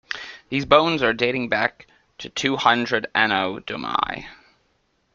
These 0.49 0.65
bones 0.65 1.03
are 1.03 1.13
dating 1.13 1.49
back 1.49 1.85
to 2.17 2.29
two 2.31 2.57
hundred 2.57 3.05
Anno 3.13 3.59
Domini. 3.59 4.27